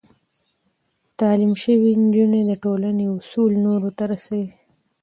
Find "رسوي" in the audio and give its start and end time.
4.11-4.49